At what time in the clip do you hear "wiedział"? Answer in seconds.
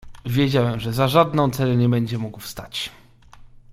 0.25-0.79